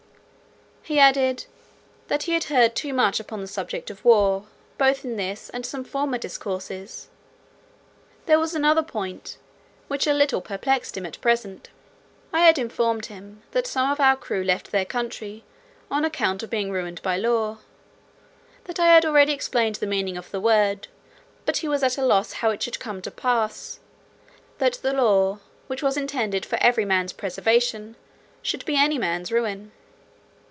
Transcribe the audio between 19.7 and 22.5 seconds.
the meaning of the word; but he was at a loss how